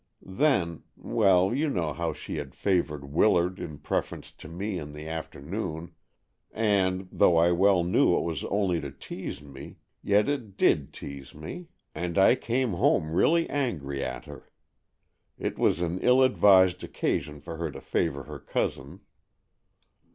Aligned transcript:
Then—well, 0.25 1.53
you 1.53 1.69
know 1.69 1.93
how 1.93 2.11
she 2.11 2.37
had 2.37 2.55
favored 2.55 3.05
Willard 3.11 3.59
in 3.59 3.77
preference 3.77 4.31
to 4.31 4.47
me 4.47 4.79
in 4.79 4.93
the 4.93 5.07
afternoon, 5.07 5.93
and, 6.49 7.07
though 7.11 7.37
I 7.37 7.51
well 7.51 7.83
knew 7.83 8.17
it 8.17 8.23
was 8.23 8.43
only 8.45 8.81
to 8.81 8.89
tease 8.89 9.43
me, 9.43 9.75
yet 10.01 10.27
it 10.27 10.57
did 10.57 10.91
tease 10.91 11.35
me, 11.35 11.67
and 11.93 12.17
I 12.17 12.33
came 12.33 12.73
home 12.73 13.11
really 13.13 13.47
angry 13.47 14.03
at 14.03 14.25
her. 14.25 14.49
It 15.37 15.59
was 15.59 15.81
an 15.81 15.99
ill 15.99 16.23
advised 16.23 16.83
occasion 16.83 17.39
for 17.39 17.57
her 17.57 17.69
to 17.69 17.79
favor 17.79 18.23
her 18.23 18.39
cousin." 18.39 19.01